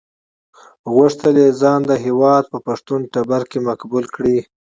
غوښتل 0.93 1.35
یې 1.43 1.49
ځان 1.61 1.79
د 1.89 1.91
هېواد 2.05 2.43
په 2.51 2.57
پښتون 2.67 2.99
ټبر 3.13 3.41
کې 3.51 3.59
مقبول 3.69 4.05
کړي. 4.15 4.37